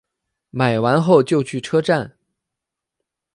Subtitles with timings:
[0.49, 2.17] 买完后就去车站